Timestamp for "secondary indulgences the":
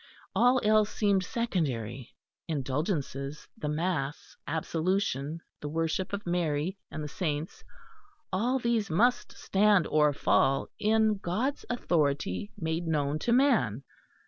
1.23-3.69